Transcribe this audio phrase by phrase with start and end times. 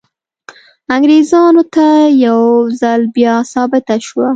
[0.95, 1.87] انګریزانو ته
[2.25, 2.41] یو
[2.79, 4.27] ځل بیا ثابته شوه.